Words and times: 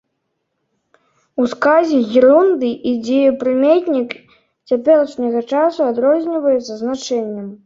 У 1.43 1.45
сказе 1.51 1.99
герундый 2.15 2.73
і 2.93 2.95
дзеепрыметнік 3.09 4.17
цяперашняга 4.69 5.41
часу 5.53 5.79
адрозніваюцца 5.91 6.73
значэннем. 6.83 7.47